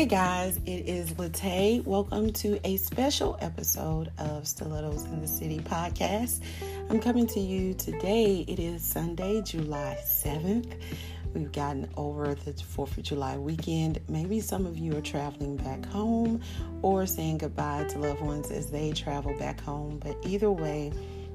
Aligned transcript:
Hey 0.00 0.06
guys, 0.06 0.56
it 0.64 0.88
is 0.88 1.12
Latay. 1.12 1.84
Welcome 1.84 2.32
to 2.32 2.58
a 2.66 2.78
special 2.78 3.36
episode 3.42 4.10
of 4.16 4.48
Stilettos 4.48 5.04
in 5.04 5.20
the 5.20 5.28
City 5.28 5.58
podcast. 5.58 6.40
I'm 6.88 7.00
coming 7.00 7.26
to 7.26 7.38
you 7.38 7.74
today. 7.74 8.46
It 8.48 8.58
is 8.58 8.82
Sunday, 8.82 9.42
July 9.42 9.98
7th. 10.02 10.72
We've 11.34 11.52
gotten 11.52 11.86
over 11.98 12.34
the 12.34 12.52
4th 12.52 12.96
of 12.96 13.02
July 13.02 13.36
weekend. 13.36 14.00
Maybe 14.08 14.40
some 14.40 14.64
of 14.64 14.78
you 14.78 14.96
are 14.96 15.02
traveling 15.02 15.58
back 15.58 15.84
home 15.84 16.40
or 16.80 17.04
saying 17.04 17.36
goodbye 17.36 17.84
to 17.90 17.98
loved 17.98 18.22
ones 18.22 18.50
as 18.50 18.70
they 18.70 18.92
travel 18.92 19.36
back 19.38 19.60
home. 19.60 19.98
But 20.02 20.16
either 20.22 20.50
way, 20.50 20.94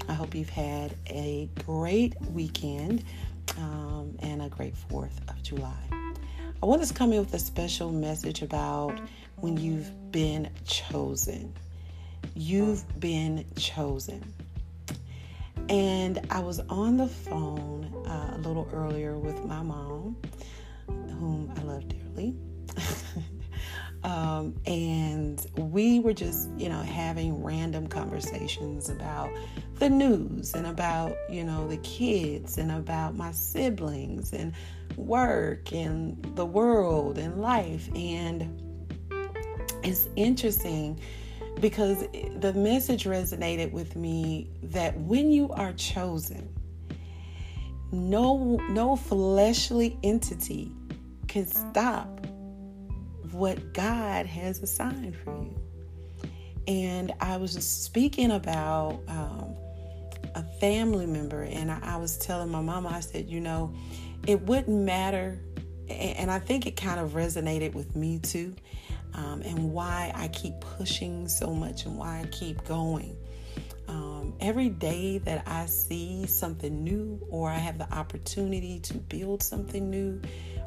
I 0.09 0.13
hope 0.13 0.33
you've 0.33 0.49
had 0.49 0.95
a 1.05 1.47
great 1.67 2.19
weekend 2.31 3.03
um, 3.59 4.17
and 4.23 4.41
a 4.41 4.49
great 4.49 4.73
4th 4.89 5.19
of 5.29 5.43
July. 5.43 5.94
I 6.65 6.67
want 6.67 6.83
to 6.83 6.91
come 6.95 7.13
in 7.13 7.19
with 7.19 7.31
a 7.35 7.37
special 7.37 7.91
message 7.91 8.41
about 8.41 8.99
when 9.35 9.55
you've 9.55 10.11
been 10.11 10.49
chosen. 10.65 11.53
You've 12.33 12.99
been 12.99 13.45
chosen. 13.55 14.33
And 15.69 16.25
I 16.31 16.39
was 16.39 16.61
on 16.61 16.97
the 16.97 17.05
phone 17.05 17.93
uh, 18.07 18.33
a 18.35 18.39
little 18.39 18.67
earlier 18.73 19.15
with 19.15 19.45
my 19.45 19.61
mom, 19.61 20.17
whom 20.87 21.53
I 21.55 21.61
love 21.61 21.87
dearly. 21.87 22.35
um, 24.03 24.55
and 24.65 25.45
we 25.57 25.99
were 25.99 26.13
just, 26.13 26.49
you 26.57 26.69
know, 26.69 26.81
having 26.81 27.43
random 27.43 27.85
conversations 27.85 28.89
about 28.89 29.29
the 29.75 29.89
news 29.91 30.55
and 30.55 30.65
about, 30.65 31.15
you 31.29 31.43
know, 31.43 31.67
the 31.67 31.77
kids 31.77 32.57
and 32.57 32.71
about 32.71 33.15
my 33.15 33.31
siblings 33.33 34.33
and 34.33 34.51
work 34.97 35.71
and 35.73 36.23
the 36.35 36.45
world 36.45 37.17
and 37.17 37.41
life. 37.41 37.89
And 37.95 38.61
it's 39.83 40.07
interesting 40.15 40.99
because 41.59 42.05
the 42.39 42.53
message 42.53 43.05
resonated 43.05 43.71
with 43.71 43.95
me 43.95 44.49
that 44.63 44.97
when 44.99 45.31
you 45.31 45.49
are 45.51 45.73
chosen, 45.73 46.49
no 47.91 48.57
no 48.69 48.95
fleshly 48.95 49.97
entity 50.03 50.71
can 51.27 51.45
stop 51.45 52.25
what 53.31 53.73
God 53.73 54.25
has 54.25 54.61
assigned 54.61 55.15
for 55.15 55.37
you. 55.41 55.55
And 56.67 57.13
I 57.19 57.37
was 57.37 57.53
just 57.53 57.83
speaking 57.83 58.31
about 58.31 59.01
um, 59.07 59.55
a 60.33 60.43
family 60.59 61.05
member, 61.05 61.43
and 61.43 61.71
I, 61.71 61.79
I 61.83 61.97
was 61.97 62.17
telling 62.17 62.49
my 62.49 62.61
mama, 62.61 62.89
I 62.89 63.01
said, 63.01 63.29
you 63.29 63.39
know, 63.39 63.73
it 64.27 64.41
wouldn't 64.41 64.85
matter. 64.85 65.39
And 65.89 66.31
I 66.31 66.39
think 66.39 66.65
it 66.65 66.75
kind 66.75 66.99
of 66.99 67.11
resonated 67.11 67.75
with 67.75 67.95
me 67.95 68.19
too, 68.19 68.55
um, 69.13 69.41
and 69.43 69.71
why 69.71 70.11
I 70.15 70.29
keep 70.29 70.59
pushing 70.59 71.27
so 71.27 71.53
much 71.53 71.85
and 71.85 71.97
why 71.97 72.21
I 72.21 72.25
keep 72.27 72.63
going. 72.65 73.15
Um, 73.87 74.33
every 74.39 74.69
day 74.69 75.19
that 75.19 75.43
I 75.47 75.67
see 75.67 76.25
something 76.25 76.83
new 76.83 77.19
or 77.29 77.51
I 77.51 77.57
have 77.59 77.77
the 77.77 77.91
opportunity 77.93 78.79
to 78.79 78.95
build 78.95 79.43
something 79.43 79.91
new 79.91 80.19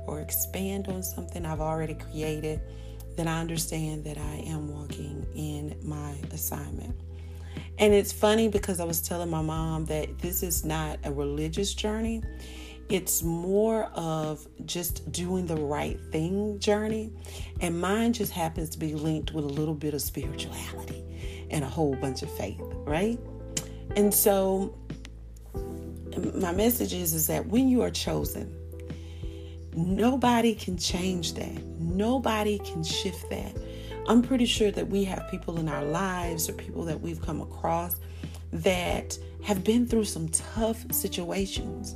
or 0.07 0.21
expand 0.21 0.87
on 0.87 1.03
something 1.03 1.45
I've 1.45 1.61
already 1.61 1.95
created, 1.95 2.61
then 3.17 3.27
I 3.27 3.41
understand 3.41 4.05
that 4.05 4.19
I 4.19 4.45
am 4.47 4.73
walking 4.73 5.27
in 5.35 5.77
my 5.83 6.15
assignment. 6.33 6.95
And 7.79 7.93
it's 7.93 8.13
funny 8.13 8.49
because 8.49 8.79
I 8.79 8.85
was 8.85 9.01
telling 9.01 9.31
my 9.31 9.43
mom 9.43 9.85
that 9.87 10.19
this 10.21 10.45
is 10.45 10.65
not 10.65 10.99
a 11.05 11.13
religious 11.13 11.75
journey. 11.75 12.23
It's 12.89 13.23
more 13.23 13.85
of 13.95 14.47
just 14.65 15.13
doing 15.13 15.47
the 15.47 15.57
right 15.57 16.01
thing 16.11 16.59
journey. 16.59 17.13
And 17.61 17.81
mine 17.81 18.15
just 18.15 18.33
happens 18.33 18.71
to 18.71 18.79
be 18.79 18.95
linked 18.95 19.33
with 19.33 19.45
a 19.45 19.49
little 19.49 19.75
bit 19.75 19.93
of 19.93 20.01
spirituality 20.01 21.05
and 21.51 21.65
a 21.65 21.69
whole 21.69 21.95
bunch 21.97 22.23
of 22.23 22.31
faith, 22.31 22.61
right? 22.87 23.19
And 23.97 24.13
so 24.13 24.75
my 26.35 26.53
message 26.53 26.95
is, 26.95 27.13
is 27.13 27.27
that 27.27 27.47
when 27.47 27.69
you 27.69 27.83
are 27.83 27.91
chosen, 27.91 28.55
nobody 29.75 30.55
can 30.55 30.79
change 30.79 31.35
that. 31.35 31.63
Nobody 31.79 32.59
can 32.59 32.83
shift 32.83 33.29
that. 33.31 33.55
I'm 34.09 34.23
pretty 34.23 34.47
sure 34.47 34.71
that 34.71 34.89
we 34.89 35.05
have 35.05 35.29
people 35.31 35.59
in 35.59 35.69
our 35.69 35.85
lives 35.85 36.49
or 36.49 36.55
people 36.55 36.85
that 36.85 37.01
we've 37.01 37.21
come 37.21 37.43
across 37.43 37.97
that 38.53 39.19
have 39.45 39.63
been 39.63 39.87
through 39.87 40.05
some 40.05 40.29
tough 40.31 40.91
situations 40.93 41.95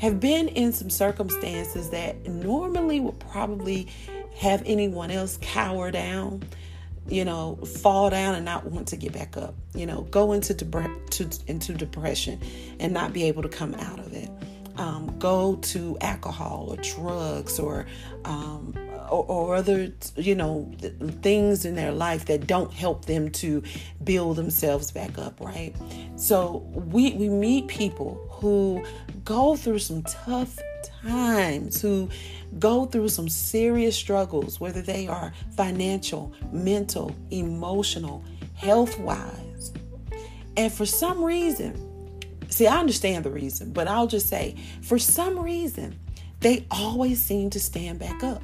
have 0.00 0.18
been 0.18 0.48
in 0.48 0.72
some 0.72 0.88
circumstances 0.88 1.90
that 1.90 2.26
normally 2.26 3.00
would 3.00 3.18
probably 3.20 3.86
have 4.34 4.62
anyone 4.64 5.10
else 5.10 5.38
cower 5.42 5.90
down, 5.90 6.42
you 7.06 7.24
know, 7.24 7.56
fall 7.82 8.08
down 8.08 8.34
and 8.34 8.44
not 8.44 8.64
want 8.64 8.88
to 8.88 8.96
get 8.96 9.12
back 9.12 9.36
up, 9.36 9.54
you 9.74 9.84
know, 9.84 10.02
go 10.10 10.32
into, 10.32 10.54
to, 10.54 11.28
into 11.46 11.74
depression 11.74 12.40
and 12.78 12.94
not 12.94 13.12
be 13.12 13.24
able 13.24 13.42
to 13.42 13.48
come 13.48 13.74
out 13.74 13.98
of 13.98 14.14
it. 14.14 14.30
Um, 14.76 15.18
go 15.18 15.56
to 15.56 15.98
alcohol 16.00 16.68
or 16.70 16.76
drugs 16.76 17.58
or, 17.58 17.84
um, 18.24 18.74
or, 19.10 19.24
or 19.26 19.54
other, 19.56 19.92
you 20.16 20.34
know, 20.34 20.72
things 21.22 21.64
in 21.64 21.74
their 21.74 21.92
life 21.92 22.26
that 22.26 22.46
don't 22.46 22.72
help 22.72 23.04
them 23.04 23.30
to 23.30 23.62
build 24.04 24.36
themselves 24.36 24.90
back 24.90 25.18
up, 25.18 25.40
right? 25.40 25.74
So 26.16 26.58
we 26.74 27.12
we 27.14 27.28
meet 27.28 27.68
people 27.68 28.26
who 28.30 28.84
go 29.24 29.56
through 29.56 29.80
some 29.80 30.02
tough 30.02 30.58
times, 31.02 31.80
who 31.80 32.08
go 32.58 32.86
through 32.86 33.08
some 33.08 33.28
serious 33.28 33.96
struggles, 33.96 34.60
whether 34.60 34.82
they 34.82 35.06
are 35.08 35.32
financial, 35.56 36.32
mental, 36.52 37.14
emotional, 37.30 38.24
health 38.54 38.98
wise. 38.98 39.72
And 40.56 40.72
for 40.72 40.86
some 40.86 41.22
reason, 41.22 42.20
see, 42.48 42.66
I 42.66 42.78
understand 42.78 43.24
the 43.24 43.30
reason, 43.30 43.72
but 43.72 43.88
I'll 43.88 44.06
just 44.06 44.28
say, 44.28 44.56
for 44.82 44.98
some 44.98 45.38
reason, 45.38 45.98
they 46.40 46.66
always 46.70 47.22
seem 47.22 47.50
to 47.50 47.60
stand 47.60 47.98
back 47.98 48.22
up. 48.24 48.42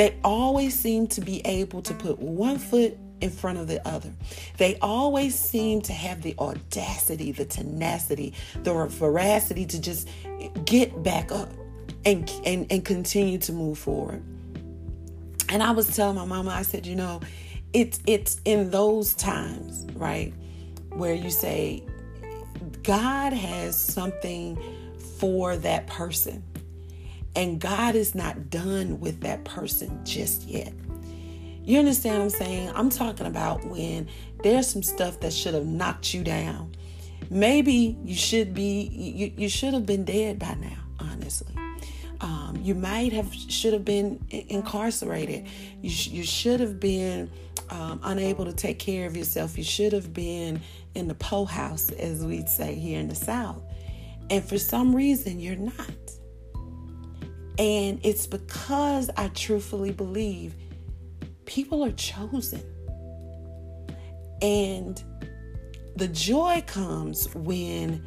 They 0.00 0.16
always 0.24 0.80
seem 0.80 1.08
to 1.08 1.20
be 1.20 1.42
able 1.44 1.82
to 1.82 1.92
put 1.92 2.18
one 2.18 2.56
foot 2.56 2.96
in 3.20 3.28
front 3.28 3.58
of 3.58 3.68
the 3.68 3.86
other. 3.86 4.10
They 4.56 4.78
always 4.78 5.38
seem 5.38 5.82
to 5.82 5.92
have 5.92 6.22
the 6.22 6.34
audacity, 6.38 7.32
the 7.32 7.44
tenacity, 7.44 8.32
the 8.62 8.86
veracity 8.86 9.66
to 9.66 9.78
just 9.78 10.08
get 10.64 11.02
back 11.02 11.30
up 11.30 11.50
and, 12.06 12.32
and, 12.46 12.66
and 12.72 12.82
continue 12.82 13.36
to 13.40 13.52
move 13.52 13.76
forward. 13.76 14.22
And 15.50 15.62
I 15.62 15.72
was 15.72 15.94
telling 15.94 16.16
my 16.16 16.24
mama, 16.24 16.48
I 16.48 16.62
said, 16.62 16.86
you 16.86 16.96
know, 16.96 17.20
it's 17.74 18.00
it's 18.06 18.40
in 18.46 18.70
those 18.70 19.12
times, 19.12 19.86
right, 19.96 20.32
where 20.94 21.12
you 21.12 21.28
say, 21.28 21.84
God 22.84 23.34
has 23.34 23.78
something 23.78 24.58
for 25.18 25.58
that 25.58 25.88
person. 25.88 26.42
And 27.36 27.60
God 27.60 27.94
is 27.94 28.14
not 28.14 28.50
done 28.50 29.00
with 29.00 29.20
that 29.20 29.44
person 29.44 30.04
just 30.04 30.48
yet. 30.48 30.72
You 31.62 31.78
understand 31.78 32.18
what 32.18 32.24
I'm 32.24 32.30
saying? 32.30 32.72
I'm 32.74 32.90
talking 32.90 33.26
about 33.26 33.64
when 33.64 34.08
there's 34.42 34.68
some 34.68 34.82
stuff 34.82 35.20
that 35.20 35.32
should 35.32 35.54
have 35.54 35.66
knocked 35.66 36.12
you 36.12 36.24
down. 36.24 36.74
Maybe 37.28 37.96
you 38.04 38.16
should 38.16 38.54
be 38.54 38.88
you, 38.92 39.32
you 39.36 39.48
should 39.48 39.74
have 39.74 39.86
been 39.86 40.04
dead 40.04 40.38
by 40.38 40.54
now, 40.54 40.78
honestly. 40.98 41.54
Um, 42.20 42.58
you 42.60 42.74
might 42.74 43.12
have 43.12 43.32
should 43.32 43.72
have 43.72 43.84
been 43.84 44.24
incarcerated. 44.30 45.46
You, 45.80 45.90
sh- 45.90 46.08
you 46.08 46.24
should 46.24 46.60
have 46.60 46.80
been 46.80 47.30
um, 47.70 48.00
unable 48.02 48.44
to 48.44 48.52
take 48.52 48.78
care 48.78 49.06
of 49.06 49.16
yourself. 49.16 49.56
You 49.56 49.64
should 49.64 49.92
have 49.92 50.12
been 50.12 50.60
in 50.94 51.08
the 51.08 51.14
po 51.14 51.44
house, 51.44 51.90
as 51.90 52.24
we'd 52.24 52.48
say 52.48 52.74
here 52.74 52.98
in 52.98 53.08
the 53.08 53.14
South. 53.14 53.62
And 54.28 54.44
for 54.44 54.58
some 54.58 54.94
reason, 54.94 55.40
you're 55.40 55.56
not. 55.56 56.19
And 57.60 58.00
it's 58.02 58.26
because 58.26 59.10
I 59.18 59.28
truthfully 59.28 59.92
believe 59.92 60.54
people 61.44 61.84
are 61.84 61.92
chosen. 61.92 62.62
And 64.40 65.02
the 65.94 66.08
joy 66.08 66.64
comes 66.66 67.28
when 67.34 68.02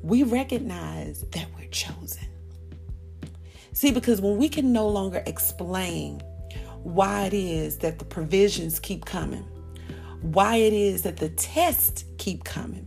we 0.00 0.22
recognize 0.22 1.22
that 1.32 1.48
we're 1.58 1.66
chosen. 1.70 2.28
See, 3.72 3.90
because 3.90 4.20
when 4.20 4.36
we 4.36 4.48
can 4.48 4.72
no 4.72 4.88
longer 4.88 5.24
explain 5.26 6.20
why 6.84 7.22
it 7.22 7.34
is 7.34 7.78
that 7.78 7.98
the 7.98 8.04
provisions 8.04 8.78
keep 8.78 9.04
coming, 9.04 9.44
why 10.20 10.58
it 10.58 10.72
is 10.72 11.02
that 11.02 11.16
the 11.16 11.30
tests 11.30 12.04
keep 12.18 12.44
coming, 12.44 12.86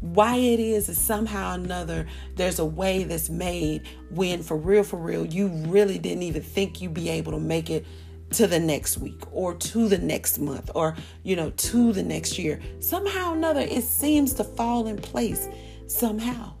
why 0.00 0.36
it 0.36 0.60
is 0.60 0.86
that 0.86 0.94
somehow 0.94 1.52
or 1.52 1.54
another 1.54 2.06
there's 2.34 2.58
a 2.58 2.64
way 2.64 3.04
that's 3.04 3.30
made 3.30 3.82
when 4.10 4.42
for 4.42 4.56
real 4.56 4.82
for 4.82 4.98
real 4.98 5.24
you 5.26 5.48
really 5.48 5.98
didn't 5.98 6.22
even 6.22 6.42
think 6.42 6.80
you'd 6.80 6.94
be 6.94 7.08
able 7.08 7.32
to 7.32 7.40
make 7.40 7.70
it 7.70 7.84
to 8.30 8.46
the 8.46 8.58
next 8.58 8.98
week 8.98 9.22
or 9.32 9.54
to 9.54 9.88
the 9.88 9.98
next 9.98 10.38
month 10.38 10.70
or 10.74 10.96
you 11.22 11.36
know 11.36 11.50
to 11.50 11.92
the 11.92 12.02
next 12.02 12.38
year. 12.38 12.60
Somehow 12.80 13.30
or 13.30 13.36
another 13.36 13.60
it 13.60 13.84
seems 13.84 14.34
to 14.34 14.44
fall 14.44 14.86
in 14.86 14.96
place 14.96 15.48
somehow. 15.86 16.52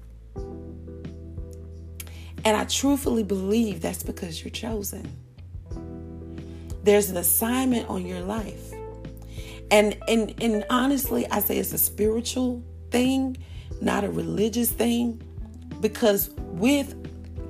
And 2.44 2.56
i 2.56 2.64
truthfully 2.64 3.24
believe 3.24 3.80
that's 3.80 4.04
because 4.04 4.44
you're 4.44 4.52
chosen. 4.52 5.10
There's 6.84 7.10
an 7.10 7.16
assignment 7.16 7.88
on 7.88 8.06
your 8.06 8.20
life. 8.20 8.72
And 9.70 9.96
and 10.06 10.34
and 10.40 10.64
honestly, 10.70 11.26
I 11.28 11.40
say 11.40 11.58
it's 11.58 11.72
a 11.72 11.78
spiritual 11.78 12.62
thing, 12.96 13.36
not 13.82 14.04
a 14.04 14.10
religious 14.10 14.70
thing, 14.72 15.20
because 15.82 16.30
with 16.38 16.94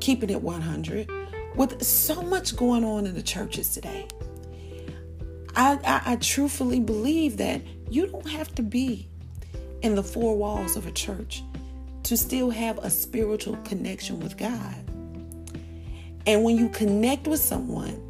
keeping 0.00 0.28
it 0.28 0.42
100, 0.42 1.08
with 1.54 1.80
so 1.82 2.20
much 2.22 2.56
going 2.56 2.82
on 2.82 3.06
in 3.06 3.14
the 3.14 3.22
churches 3.22 3.70
today, 3.70 4.08
I, 5.54 5.78
I, 5.84 6.12
I 6.12 6.16
truthfully 6.16 6.80
believe 6.80 7.36
that 7.36 7.62
you 7.88 8.08
don't 8.08 8.28
have 8.28 8.52
to 8.56 8.62
be 8.62 9.08
in 9.82 9.94
the 9.94 10.02
four 10.02 10.36
walls 10.36 10.76
of 10.76 10.88
a 10.88 10.90
church 10.90 11.44
to 12.02 12.16
still 12.16 12.50
have 12.50 12.78
a 12.78 12.90
spiritual 12.90 13.56
connection 13.58 14.18
with 14.18 14.36
God. 14.36 14.74
And 16.26 16.42
when 16.42 16.56
you 16.56 16.68
connect 16.70 17.28
with 17.28 17.40
someone 17.40 18.02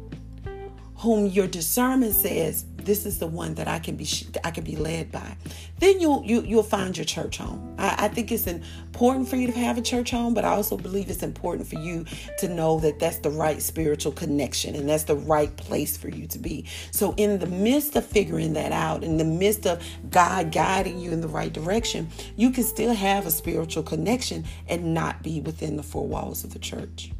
whom 0.95 1.27
your 1.27 1.45
discernment 1.45 2.15
says 2.15 2.65
this 2.87 3.05
is 3.05 3.19
the 3.19 3.27
one 3.27 3.53
that 3.55 3.67
I 3.67 3.79
can 3.79 3.97
be 3.97 4.07
I 4.43 4.49
can 4.49 4.63
be 4.63 4.77
led 4.77 5.11
by. 5.11 5.35
Then 5.79 5.99
you'll 5.99 6.23
you, 6.25 6.41
you'll 6.41 6.63
find 6.63 6.95
your 6.97 7.05
church 7.05 7.37
home. 7.37 7.75
I, 7.77 8.05
I 8.05 8.07
think 8.07 8.31
it's 8.31 8.47
important 8.47 9.27
for 9.27 9.35
you 9.35 9.47
to 9.47 9.59
have 9.59 9.77
a 9.77 9.81
church 9.81 10.09
home, 10.09 10.33
but 10.33 10.45
I 10.45 10.49
also 10.49 10.77
believe 10.77 11.09
it's 11.09 11.21
important 11.21 11.67
for 11.67 11.75
you 11.75 12.05
to 12.39 12.47
know 12.47 12.79
that 12.79 12.97
that's 12.97 13.19
the 13.19 13.29
right 13.29 13.61
spiritual 13.61 14.13
connection 14.13 14.73
and 14.73 14.87
that's 14.87 15.03
the 15.03 15.17
right 15.17 15.55
place 15.57 15.97
for 15.97 16.07
you 16.07 16.27
to 16.27 16.39
be. 16.39 16.65
So 16.91 17.13
in 17.17 17.39
the 17.39 17.45
midst 17.47 17.97
of 17.97 18.05
figuring 18.05 18.53
that 18.53 18.71
out, 18.71 19.03
in 19.03 19.17
the 19.17 19.25
midst 19.25 19.67
of 19.67 19.83
God 20.09 20.53
guiding 20.53 20.99
you 20.99 21.11
in 21.11 21.19
the 21.19 21.27
right 21.27 21.51
direction, 21.51 22.09
you 22.37 22.51
can 22.51 22.63
still 22.63 22.93
have 22.93 23.27
a 23.27 23.31
spiritual 23.31 23.83
connection 23.83 24.45
and 24.69 24.93
not 24.93 25.21
be 25.21 25.41
within 25.41 25.75
the 25.75 25.83
four 25.83 26.07
walls 26.07 26.45
of 26.45 26.53
the 26.53 26.59
church. 26.59 27.11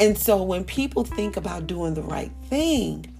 And 0.00 0.18
so 0.18 0.42
when 0.42 0.64
people 0.64 1.04
think 1.04 1.36
about 1.36 1.66
doing 1.68 1.94
the 1.94 2.02
right 2.02 2.32
thing, 2.48 3.14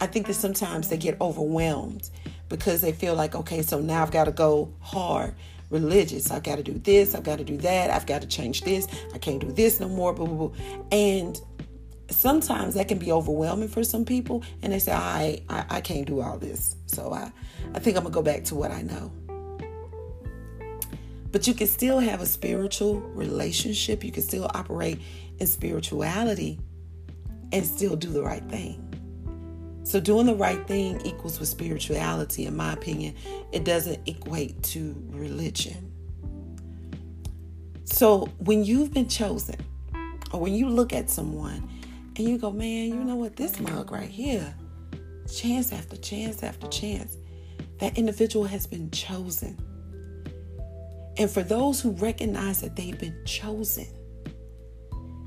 I 0.00 0.06
think 0.06 0.26
that 0.26 0.34
sometimes 0.34 0.88
they 0.88 0.96
get 0.96 1.20
overwhelmed 1.20 2.10
because 2.48 2.80
they 2.80 2.92
feel 2.92 3.14
like, 3.14 3.34
okay, 3.34 3.62
so 3.62 3.80
now 3.80 4.02
I've 4.02 4.10
got 4.10 4.24
to 4.24 4.32
go 4.32 4.72
hard 4.80 5.34
religious. 5.70 6.30
I've 6.30 6.42
got 6.42 6.56
to 6.56 6.62
do 6.62 6.74
this, 6.74 7.14
I've 7.14 7.24
got 7.24 7.38
to 7.38 7.44
do 7.44 7.56
that, 7.58 7.90
I've 7.90 8.06
got 8.06 8.22
to 8.22 8.28
change 8.28 8.62
this, 8.62 8.86
I 9.12 9.18
can't 9.18 9.40
do 9.40 9.50
this 9.50 9.80
no 9.80 9.88
more, 9.88 10.12
blah, 10.12 10.26
blah, 10.26 10.48
blah. 10.48 10.56
And 10.92 11.40
sometimes 12.10 12.74
that 12.74 12.88
can 12.88 12.98
be 12.98 13.10
overwhelming 13.10 13.68
for 13.68 13.82
some 13.82 14.04
people, 14.04 14.44
and 14.62 14.72
they 14.72 14.78
say, 14.78 14.92
I, 14.92 15.42
I, 15.48 15.64
I 15.70 15.80
can't 15.80 16.06
do 16.06 16.20
all 16.20 16.38
this. 16.38 16.76
So 16.86 17.12
I, 17.12 17.32
I 17.74 17.78
think 17.78 17.96
I'm 17.96 18.04
going 18.04 18.12
to 18.12 18.14
go 18.14 18.22
back 18.22 18.44
to 18.44 18.54
what 18.54 18.70
I 18.70 18.82
know. 18.82 19.10
But 21.32 21.48
you 21.48 21.54
can 21.54 21.66
still 21.66 21.98
have 21.98 22.20
a 22.20 22.26
spiritual 22.26 23.00
relationship, 23.00 24.04
you 24.04 24.12
can 24.12 24.22
still 24.22 24.48
operate 24.54 25.00
in 25.38 25.46
spirituality 25.48 26.60
and 27.52 27.66
still 27.66 27.96
do 27.96 28.10
the 28.10 28.22
right 28.22 28.44
thing. 28.48 28.93
So, 29.84 30.00
doing 30.00 30.26
the 30.26 30.34
right 30.34 30.66
thing 30.66 31.00
equals 31.04 31.38
with 31.38 31.48
spirituality, 31.48 32.46
in 32.46 32.56
my 32.56 32.72
opinion. 32.72 33.14
It 33.52 33.64
doesn't 33.64 34.08
equate 34.08 34.62
to 34.64 34.96
religion. 35.10 35.92
So, 37.84 38.30
when 38.38 38.64
you've 38.64 38.94
been 38.94 39.08
chosen, 39.08 39.56
or 40.32 40.40
when 40.40 40.54
you 40.54 40.68
look 40.68 40.92
at 40.94 41.10
someone 41.10 41.68
and 42.16 42.28
you 42.28 42.38
go, 42.38 42.50
man, 42.50 42.88
you 42.88 43.04
know 43.04 43.16
what, 43.16 43.36
this 43.36 43.60
mug 43.60 43.92
right 43.92 44.08
here, 44.08 44.54
chance 45.32 45.70
after 45.70 45.96
chance 45.96 46.42
after 46.42 46.66
chance, 46.68 47.18
that 47.78 47.96
individual 47.98 48.46
has 48.46 48.66
been 48.66 48.90
chosen. 48.90 49.56
And 51.18 51.30
for 51.30 51.42
those 51.42 51.80
who 51.80 51.90
recognize 51.92 52.62
that 52.62 52.74
they've 52.74 52.98
been 52.98 53.16
chosen, 53.26 53.86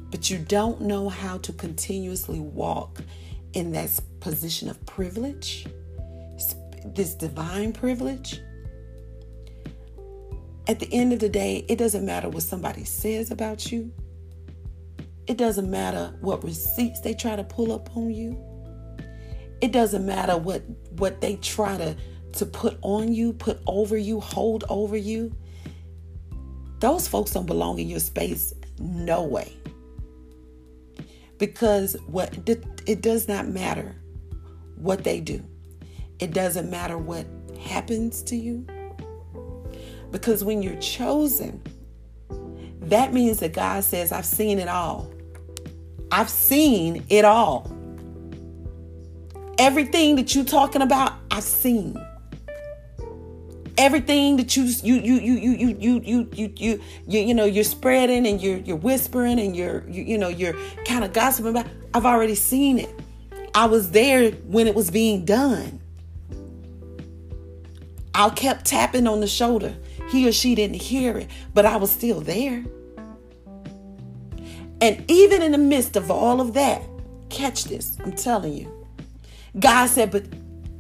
but 0.10 0.30
you 0.30 0.40
don't 0.40 0.82
know 0.82 1.10
how 1.10 1.38
to 1.40 1.54
continuously 1.54 2.40
walk 2.40 3.02
in 3.54 3.72
that 3.72 4.00
position 4.20 4.70
of 4.70 4.84
privilege, 4.86 5.68
this 6.86 7.14
divine 7.16 7.74
privilege, 7.74 8.42
at 10.68 10.80
the 10.80 10.92
end 10.92 11.14
of 11.14 11.20
the 11.20 11.30
day, 11.30 11.66
it 11.70 11.78
doesn't 11.78 12.06
matter 12.06 12.30
what 12.30 12.44
somebody 12.44 12.84
says 12.84 13.32
about 13.32 13.72
you. 13.72 13.92
It 15.26 15.38
doesn't 15.38 15.70
matter 15.70 16.14
what 16.22 16.44
receipts 16.44 17.00
they 17.02 17.14
try 17.14 17.36
to 17.36 17.44
pull 17.44 17.72
up 17.72 17.96
on 17.96 18.12
you. 18.12 18.38
It 19.62 19.72
doesn't 19.72 20.06
matter 20.06 20.38
what 20.38 20.64
what 20.92 21.22
they 21.22 21.38
try 21.38 21.78
to 21.78 21.96
to 22.34 22.46
put 22.46 22.78
on 22.82 23.14
you, 23.14 23.34
put 23.34 23.60
over 23.66 23.98
you, 23.98 24.20
hold 24.20 24.66
over 24.70 24.96
you. 24.96 25.36
Those 26.80 27.08
folks 27.08 27.32
don't 27.32 27.46
belong 27.46 27.80
in 27.80 27.90
your 27.90 28.00
space 28.00 28.54
no 28.80 29.24
way 29.24 29.58
because 31.38 31.96
what 32.08 32.38
it 32.86 33.02
does 33.02 33.28
not 33.28 33.48
matter 33.48 33.96
what 34.76 35.04
they 35.04 35.20
do. 35.20 35.44
It 36.20 36.34
doesn't 36.34 36.70
matter 36.70 36.98
what 36.98 37.26
happens 37.62 38.24
to 38.24 38.36
you. 38.36 38.66
Because 40.12 40.44
when 40.44 40.64
you're 40.64 40.80
chosen, 40.80 41.62
that 42.82 43.14
means 43.14 43.40
that 43.40 43.54
God 43.54 43.84
says, 43.84 44.12
I've 44.12 44.26
seen 44.26 44.60
it 44.60 44.68
all. 44.68 45.12
I've 46.12 46.30
seen 46.30 47.04
it 47.10 47.26
all. 47.26 47.72
Everything 49.58 50.16
that 50.16 50.34
you're 50.34 50.46
talking 50.46 50.82
about, 50.82 51.14
I've 51.30 51.44
seen 51.44 51.98
everything 53.78 54.38
that 54.38 54.56
you 54.56 54.64
you 54.64 54.96
you 54.96 55.16
you 55.16 55.34
you 55.34 55.56
you 55.56 55.78
you 55.80 56.02
you 56.04 56.30
you 56.34 56.54
you 56.58 56.84
you, 57.08 57.20
you 57.20 57.34
know 57.34 57.46
you're 57.46 57.64
spreading 57.64 58.26
and 58.26 58.42
you're 58.42 58.58
you're 58.58 58.78
whispering 58.78 59.40
and 59.40 59.56
you're 59.56 59.88
you, 59.88 60.04
you 60.04 60.18
know 60.18 60.30
you're 60.30 60.56
kind 60.86 61.04
of 61.04 61.14
gossiping 61.14 61.52
about 61.52 61.68
I've 61.94 62.06
already 62.06 62.36
seen 62.36 62.80
it. 62.80 62.90
I 63.54 63.66
was 63.66 63.92
there 63.92 64.32
when 64.32 64.68
it 64.68 64.76
was 64.76 64.92
being 64.92 65.26
done. 65.26 65.80
I 68.14 68.30
kept 68.30 68.66
tapping 68.66 69.08
on 69.08 69.20
the 69.20 69.28
shoulder. 69.28 69.76
He 70.10 70.28
or 70.28 70.32
she 70.32 70.56
didn't 70.56 70.82
hear 70.82 71.18
it, 71.18 71.30
but 71.54 71.66
I 71.66 71.78
was 71.78 71.92
still 71.92 72.22
there. 72.22 72.64
And 74.80 75.04
even 75.10 75.42
in 75.42 75.52
the 75.52 75.58
midst 75.58 75.96
of 75.96 76.10
all 76.10 76.40
of 76.40 76.54
that, 76.54 76.82
catch 77.30 77.66
this, 77.66 77.98
I'm 78.04 78.12
telling 78.12 78.54
you. 78.54 78.72
God 79.60 79.88
said, 79.88 80.12
but 80.12 80.26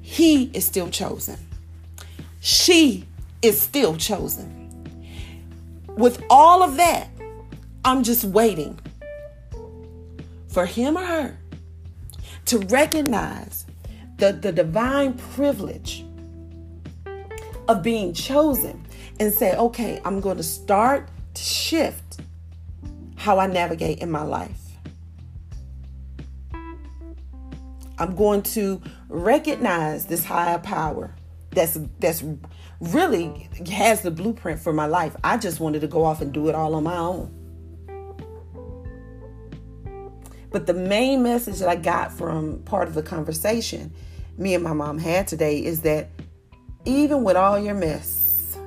he 0.01 0.45
is 0.53 0.65
still 0.65 0.89
chosen 0.89 1.38
she 2.47 3.05
is 3.41 3.59
still 3.59 3.97
chosen. 3.97 4.53
With 5.97 6.23
all 6.29 6.63
of 6.63 6.77
that, 6.77 7.09
I'm 7.83 8.03
just 8.03 8.23
waiting 8.23 8.79
for 10.47 10.66
him 10.66 10.97
or 10.97 11.04
her 11.04 11.37
to 12.45 12.59
recognize 12.59 13.66
the, 14.16 14.31
the 14.31 14.54
divine 14.54 15.16
privilege 15.35 16.06
of 17.68 17.83
being 17.83 18.13
chosen 18.13 18.85
and 19.19 19.33
say, 19.33 19.54
okay, 19.57 19.99
I'm 20.06 20.21
going 20.21 20.37
to 20.37 20.44
start 20.44 21.09
to 21.33 21.44
shift 21.44 22.21
how 23.18 23.39
I 23.39 23.47
navigate 23.47 23.99
in 23.99 24.09
my 24.09 24.23
life. 24.23 24.61
I'm 27.99 28.16
going 28.16 28.42
to 28.44 28.81
recognize 29.09 30.06
this 30.06 30.23
higher 30.23 30.59
power 30.59 31.13
that's 31.51 31.77
that's 31.99 32.23
really 32.80 33.49
has 33.71 34.01
the 34.01 34.11
blueprint 34.11 34.59
for 34.59 34.73
my 34.73 34.85
life. 34.85 35.16
I 35.23 35.37
just 35.37 35.59
wanted 35.59 35.81
to 35.81 35.87
go 35.87 36.04
off 36.04 36.21
and 36.21 36.31
do 36.31 36.49
it 36.49 36.56
all 36.56 36.75
on 36.75 36.83
my 36.83 36.97
own. 36.97 37.33
But 40.49 40.66
the 40.66 40.73
main 40.73 41.23
message 41.23 41.59
that 41.59 41.69
I 41.69 41.75
got 41.75 42.11
from 42.11 42.63
part 42.63 42.87
of 42.87 42.94
the 42.94 43.04
conversation 43.04 43.94
me 44.37 44.54
and 44.54 44.63
my 44.63 44.73
mom 44.73 44.99
had 44.99 45.27
today 45.27 45.63
is 45.63 45.81
that 45.81 46.09
even 46.85 47.23
with 47.23 47.35
all 47.35 47.59
your 47.59 47.73
mess, 47.73 48.57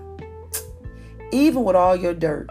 even 1.32 1.62
with 1.64 1.76
all 1.76 1.94
your 1.94 2.12
dirt, 2.12 2.48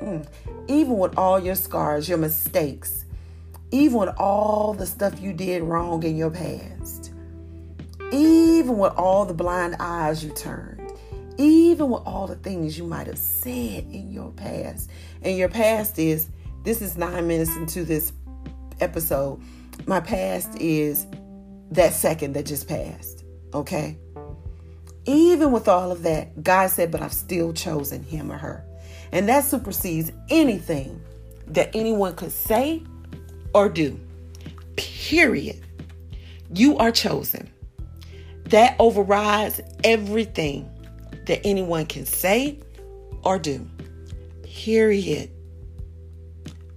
mm, 0.00 0.26
even 0.66 0.98
with 0.98 1.16
all 1.18 1.38
your 1.38 1.54
scars, 1.54 2.08
your 2.08 2.18
mistakes, 2.18 3.04
even 3.70 3.98
with 3.98 4.14
all 4.16 4.72
the 4.74 4.86
stuff 4.86 5.20
you 5.20 5.32
did 5.32 5.62
wrong 5.62 6.02
in 6.02 6.16
your 6.16 6.30
past, 6.30 6.93
even 8.14 8.78
with 8.78 8.92
all 8.96 9.24
the 9.24 9.34
blind 9.34 9.76
eyes 9.80 10.24
you 10.24 10.30
turned, 10.30 10.80
even 11.36 11.90
with 11.90 12.02
all 12.06 12.26
the 12.26 12.36
things 12.36 12.78
you 12.78 12.84
might 12.84 13.06
have 13.06 13.18
said 13.18 13.84
in 13.90 14.12
your 14.12 14.30
past. 14.30 14.90
And 15.22 15.36
your 15.36 15.48
past 15.48 15.98
is 15.98 16.28
this 16.62 16.80
is 16.80 16.96
nine 16.96 17.26
minutes 17.26 17.54
into 17.56 17.84
this 17.84 18.12
episode. 18.80 19.40
My 19.86 20.00
past 20.00 20.56
is 20.60 21.06
that 21.72 21.92
second 21.92 22.34
that 22.34 22.46
just 22.46 22.68
passed. 22.68 23.24
Okay? 23.52 23.98
Even 25.06 25.52
with 25.52 25.68
all 25.68 25.90
of 25.90 26.04
that, 26.04 26.42
God 26.42 26.70
said, 26.70 26.90
but 26.90 27.02
I've 27.02 27.12
still 27.12 27.52
chosen 27.52 28.02
him 28.02 28.30
or 28.30 28.38
her. 28.38 28.64
And 29.12 29.28
that 29.28 29.44
supersedes 29.44 30.12
anything 30.30 31.00
that 31.48 31.70
anyone 31.74 32.14
could 32.14 32.32
say 32.32 32.82
or 33.52 33.68
do. 33.68 33.98
Period. 34.76 35.60
You 36.54 36.78
are 36.78 36.90
chosen. 36.90 37.50
That 38.46 38.76
overrides 38.78 39.60
everything 39.82 40.70
that 41.26 41.40
anyone 41.44 41.86
can 41.86 42.06
say 42.06 42.58
or 43.22 43.38
do. 43.38 43.68
Period. 44.42 45.30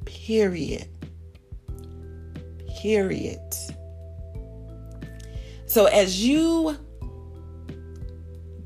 Period. 0.06 0.88
Period. 2.80 3.40
So 5.66 5.86
as 5.86 6.26
you 6.26 6.78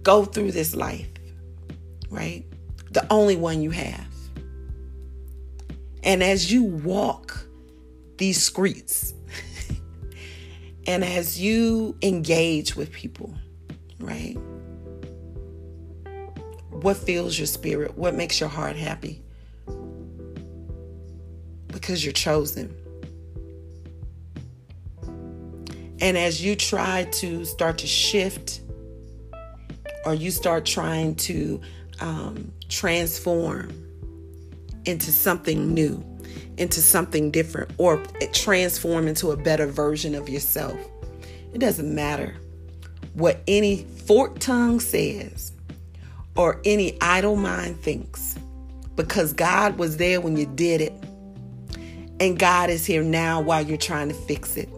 go 0.03 0.25
through 0.25 0.51
this 0.51 0.75
life, 0.75 1.08
right? 2.10 2.46
The 2.91 3.05
only 3.12 3.36
one 3.36 3.62
you 3.62 3.72
have. 3.72 4.08
And 6.03 6.24
as 6.24 6.51
you 6.51 6.63
walk 6.63 7.46
these 8.17 8.41
streets, 8.41 9.13
and 10.88 11.03
as 11.03 11.39
you 11.39 11.95
engage 12.01 12.75
with 12.75 12.91
people, 12.91 13.33
right? 14.00 14.35
What 16.69 16.97
fills 16.97 17.38
your 17.38 17.45
spirit? 17.45 17.97
What 17.97 18.15
makes 18.15 18.39
your 18.39 18.50
heart 18.50 18.75
happy? 18.75 19.21
Because 21.67 22.03
you're 22.03 22.13
chosen. 22.13 22.75
And 26.01 26.17
as 26.17 26.43
you 26.43 26.55
try 26.55 27.03
to 27.11 27.45
start 27.45 27.77
to 27.79 27.88
shift, 27.88 28.61
or 30.03 30.15
you 30.15 30.31
start 30.31 30.65
trying 30.65 31.13
to 31.15 31.61
um, 32.00 32.51
transform 32.69 33.69
into 34.85 35.11
something 35.11 35.75
new, 35.75 36.03
into 36.57 36.81
something 36.81 37.31
different, 37.31 37.71
or 37.77 37.97
transform 38.33 39.07
into 39.07 39.31
a 39.31 39.38
better 39.38 39.67
version 39.67 40.15
of 40.15 40.29
yourself, 40.29 40.79
it 41.53 41.59
doesn't 41.59 41.93
matter 41.93 42.35
what 43.13 43.41
any 43.47 43.83
forked 44.05 44.41
tongue 44.41 44.79
says 44.79 45.51
or 46.35 46.61
any 46.63 46.97
idle 47.01 47.35
mind 47.35 47.81
thinks, 47.81 48.38
because 48.95 49.33
God 49.33 49.77
was 49.77 49.97
there 49.97 50.21
when 50.21 50.38
you 50.38 50.45
did 50.45 50.81
it. 50.81 50.93
And 52.19 52.38
God 52.38 52.69
is 52.69 52.85
here 52.85 53.03
now 53.03 53.41
while 53.41 53.65
you're 53.65 53.77
trying 53.77 54.09
to 54.09 54.13
fix 54.13 54.55
it 54.55 54.69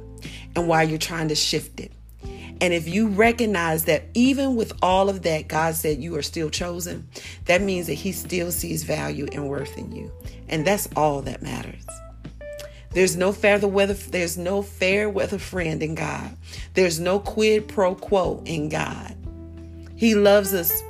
and 0.56 0.68
while 0.68 0.88
you're 0.88 0.98
trying 0.98 1.28
to 1.28 1.36
shift 1.36 1.80
it. 1.80 1.92
And 2.62 2.74
if 2.74 2.88
you 2.88 3.10
recognize 3.10 3.86
that 3.86 4.04
even 4.14 4.56
with 4.56 4.74
all 4.82 5.10
of 5.10 5.24
that, 5.24 5.48
God 5.48 5.76
said 5.76 6.02
you 6.02 6.16
are 6.16 6.22
still 6.22 6.50
chosen, 6.50 7.08
that 7.46 7.62
means 7.62 7.88
that 7.88 7.96
He 7.96 8.12
still 8.12 8.52
sees 8.52 8.84
value 8.84 9.28
and 9.32 9.50
worth 9.50 9.78
in 9.78 9.92
you. 9.92 10.12
And 10.48 10.66
that's 10.66 10.88
all 10.96 11.22
that 11.24 11.42
matters. 11.42 11.86
There's 12.92 13.18
no 13.18 13.32
fair 13.32 13.60
weather, 13.60 13.94
there's 13.94 14.38
no 14.38 14.62
fair 14.62 15.10
weather 15.10 15.40
friend 15.40 15.82
in 15.82 15.96
God. 15.96 16.38
There's 16.76 17.00
no 17.00 17.20
quid 17.20 17.68
pro 17.68 17.96
quo 17.96 18.44
in 18.46 18.70
God. 18.70 19.16
He 19.96 20.16
loves 20.16 20.54
us 20.54 20.84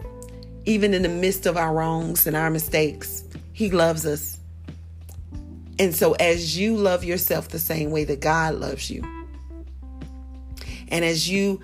even 0.65 0.93
in 0.93 1.01
the 1.01 1.09
midst 1.09 1.45
of 1.45 1.57
our 1.57 1.73
wrongs 1.73 2.27
and 2.27 2.35
our 2.35 2.49
mistakes. 2.49 3.23
He 3.53 3.69
loves 3.69 4.05
us. 4.05 4.37
And 5.79 5.95
so 5.95 6.13
as 6.13 6.57
you 6.57 6.75
love 6.75 7.03
yourself 7.03 7.49
the 7.49 7.59
same 7.59 7.91
way 7.91 8.03
that 8.05 8.19
God 8.19 8.55
loves 8.55 8.89
you, 8.89 9.03
and 10.93 11.03
as 11.03 11.27
you 11.27 11.59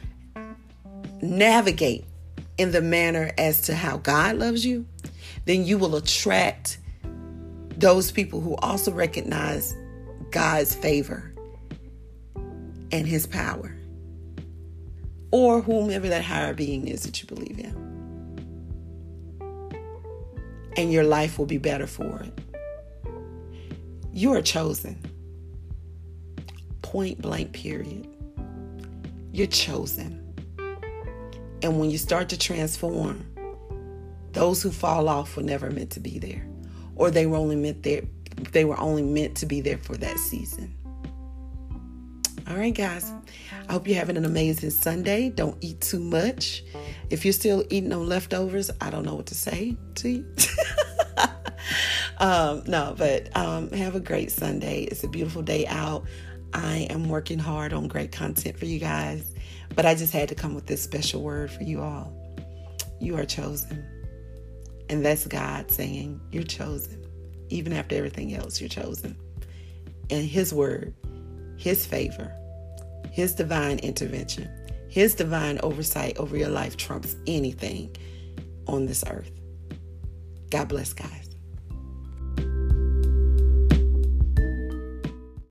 navigate 1.22 2.04
in 2.58 2.72
the 2.72 2.82
manner 2.82 3.32
as 3.38 3.62
to 3.62 3.76
how 3.76 3.98
God 3.98 4.38
loves 4.38 4.66
you, 4.66 4.88
then 5.46 5.66
you 5.66 5.78
will 5.78 5.96
attract 5.96 6.80
those 7.78 8.12
people 8.12 8.42
who 8.42 8.56
also 8.56 8.92
recognize 8.92 9.76
God's 10.32 10.74
favor 10.74 11.32
and 12.92 13.08
his 13.08 13.28
power, 13.28 13.76
or 15.30 15.62
whomever 15.62 16.10
that 16.10 16.24
higher 16.24 16.56
being 16.56 16.88
is 16.88 17.04
that 17.04 17.22
you 17.22 17.28
believe 17.28 17.60
in. 17.60 17.88
And 20.76 20.92
your 20.92 21.04
life 21.04 21.38
will 21.38 21.46
be 21.46 21.60
better 21.60 21.86
for 21.86 22.24
it. 22.24 22.40
You 24.12 24.34
are 24.34 24.42
chosen. 24.42 25.00
Point 26.82 27.22
blank, 27.22 27.54
period. 27.54 28.08
You're 29.32 29.48
chosen. 29.48 30.26
And 31.62 31.80
when 31.80 31.90
you 31.90 31.98
start 31.98 32.30
to 32.30 32.38
transform, 32.38 33.26
those 34.32 34.62
who 34.62 34.72
fall 34.72 35.10
off 35.10 35.36
were 35.36 35.44
never 35.44 35.70
meant 35.70 35.92
to 35.92 36.00
be 36.00 36.20
there. 36.20 36.46
Or 36.96 37.12
they 37.12 37.26
were 37.26 37.38
only 37.38 37.56
meant 37.56 37.84
there 37.84 38.04
they 38.52 38.66
were 38.66 38.80
only 38.80 39.04
meant 39.04 39.36
to 39.38 39.46
be 39.46 39.62
there 39.62 39.78
for 39.78 39.96
that 39.98 40.18
season. 40.18 40.74
All 42.48 42.56
right, 42.56 42.74
guys. 42.74 43.12
I 43.68 43.74
hope 43.74 43.88
you're 43.88 43.98
having 43.98 44.18
an 44.18 44.26
amazing 44.26 44.72
Sunday. 44.72 45.30
Don't 45.30 45.58
eat 45.62 45.82
too 45.82 46.00
much. 46.00 46.64
If 47.10 47.24
you're 47.24 47.34
still 47.34 47.64
eating 47.70 47.94
on 47.94 48.08
leftovers, 48.08 48.72
I 48.82 48.90
don't 48.90 49.06
know 49.06 49.14
what 49.14 49.28
to 49.28 49.36
say 49.36 49.78
to 49.96 50.10
you. 50.10 50.26
um, 52.18 52.64
no, 52.66 52.96
but 52.98 53.36
um, 53.38 53.70
have 53.72 53.96
a 53.96 54.00
great 54.00 54.32
Sunday. 54.32 54.84
It's 54.84 55.04
a 55.04 55.08
beautiful 55.08 55.44
day 55.44 55.68
out. 55.68 56.06
I 56.54 56.88
am 56.90 57.10
working 57.10 57.40
hard 57.40 57.74
on 57.74 57.88
great 57.88 58.12
content 58.12 58.58
for 58.58 58.66
you 58.66 58.80
guys, 58.80 59.34
but 59.76 59.86
I 59.86 59.96
just 59.96 60.14
had 60.14 60.30
to 60.30 60.36
come 60.36 60.56
with 60.56 60.66
this 60.66 60.82
special 60.82 61.22
word 61.22 61.52
for 61.52 61.64
you 61.64 61.82
all. 61.82 62.14
You 63.00 63.18
are 63.18 63.26
chosen. 63.26 63.86
And 64.90 65.06
that's 65.06 65.28
God 65.28 65.70
saying, 65.72 66.20
You're 66.32 66.44
chosen. 66.44 67.06
Even 67.50 67.74
after 67.74 67.96
everything 67.96 68.34
else, 68.34 68.60
you're 68.60 68.70
chosen. 68.70 69.16
And 70.10 70.26
His 70.26 70.54
word, 70.54 70.94
His 71.58 71.86
favor, 71.86 72.34
His 73.12 73.36
divine 73.36 73.80
intervention, 73.80 74.50
His 74.90 75.14
divine 75.14 75.60
oversight 75.62 76.18
over 76.18 76.36
your 76.36 76.50
life 76.50 76.78
trumps 76.78 77.16
anything 77.28 77.96
on 78.68 78.88
this 78.88 79.04
earth. 79.08 79.32
God 80.50 80.68
bless, 80.68 80.94
guys. 80.94 81.29